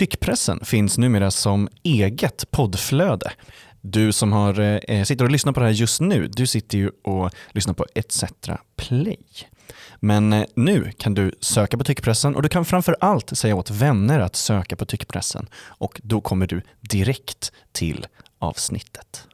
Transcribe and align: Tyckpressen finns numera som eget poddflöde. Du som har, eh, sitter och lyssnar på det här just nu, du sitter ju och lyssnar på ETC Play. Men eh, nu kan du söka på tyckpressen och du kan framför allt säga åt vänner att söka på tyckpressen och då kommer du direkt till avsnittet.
Tyckpressen 0.00 0.64
finns 0.64 0.98
numera 0.98 1.30
som 1.30 1.68
eget 1.82 2.50
poddflöde. 2.50 3.32
Du 3.80 4.12
som 4.12 4.32
har, 4.32 4.60
eh, 4.90 5.04
sitter 5.04 5.24
och 5.24 5.30
lyssnar 5.30 5.52
på 5.52 5.60
det 5.60 5.66
här 5.66 5.72
just 5.72 6.00
nu, 6.00 6.28
du 6.28 6.46
sitter 6.46 6.78
ju 6.78 6.90
och 7.04 7.30
lyssnar 7.50 7.74
på 7.74 7.86
ETC 7.94 8.24
Play. 8.76 9.18
Men 9.96 10.32
eh, 10.32 10.44
nu 10.54 10.92
kan 10.98 11.14
du 11.14 11.32
söka 11.40 11.78
på 11.78 11.84
tyckpressen 11.84 12.36
och 12.36 12.42
du 12.42 12.48
kan 12.48 12.64
framför 12.64 12.96
allt 13.00 13.38
säga 13.38 13.56
åt 13.56 13.70
vänner 13.70 14.20
att 14.20 14.36
söka 14.36 14.76
på 14.76 14.84
tyckpressen 14.84 15.48
och 15.54 16.00
då 16.04 16.20
kommer 16.20 16.46
du 16.46 16.62
direkt 16.80 17.52
till 17.72 18.06
avsnittet. 18.38 19.26